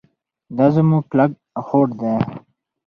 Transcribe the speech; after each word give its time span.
دا 0.57 0.65
زموږ 0.75 1.03
کلک 1.11 1.31
هوډ 1.67 1.89
دی. 1.99 2.13